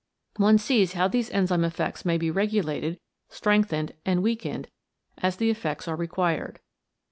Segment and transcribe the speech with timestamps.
[0.37, 4.67] One sees how these enzyme effects may be .regulated, strengthened, and weakened,
[5.19, 6.59] as the effects are required.